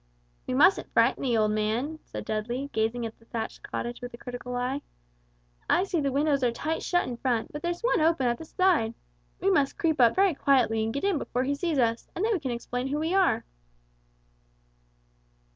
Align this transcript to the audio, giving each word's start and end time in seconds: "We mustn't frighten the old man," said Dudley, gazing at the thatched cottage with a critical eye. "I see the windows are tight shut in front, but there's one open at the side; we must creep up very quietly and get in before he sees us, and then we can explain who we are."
"We 0.47 0.55
mustn't 0.55 0.91
frighten 0.95 1.21
the 1.21 1.37
old 1.37 1.51
man," 1.51 1.99
said 2.01 2.25
Dudley, 2.25 2.71
gazing 2.73 3.05
at 3.05 3.19
the 3.19 3.25
thatched 3.25 3.61
cottage 3.61 4.01
with 4.01 4.11
a 4.15 4.17
critical 4.17 4.55
eye. 4.55 4.81
"I 5.69 5.83
see 5.83 6.01
the 6.01 6.11
windows 6.11 6.43
are 6.43 6.49
tight 6.51 6.81
shut 6.81 7.07
in 7.07 7.17
front, 7.17 7.51
but 7.53 7.61
there's 7.61 7.83
one 7.83 8.01
open 8.01 8.25
at 8.25 8.39
the 8.39 8.45
side; 8.45 8.95
we 9.39 9.51
must 9.51 9.77
creep 9.77 10.01
up 10.01 10.15
very 10.15 10.33
quietly 10.33 10.83
and 10.83 10.91
get 10.91 11.03
in 11.03 11.19
before 11.19 11.43
he 11.43 11.53
sees 11.53 11.77
us, 11.77 12.09
and 12.15 12.25
then 12.25 12.33
we 12.33 12.39
can 12.39 12.49
explain 12.49 12.87
who 12.87 12.97
we 12.97 13.13
are." 13.13 13.45